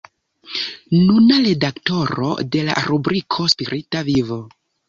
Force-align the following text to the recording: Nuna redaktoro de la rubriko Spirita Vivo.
Nuna 1.09 1.37
redaktoro 1.43 2.31
de 2.57 2.65
la 2.71 2.79
rubriko 2.89 3.49
Spirita 3.55 4.07
Vivo. 4.13 4.43